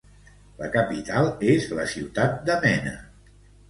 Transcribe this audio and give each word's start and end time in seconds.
La 0.61 0.69
capital 0.77 1.29
és 1.53 1.71
la 1.83 1.87
ciutat 1.95 2.43
de 2.51 2.61
Mena. 2.67 3.01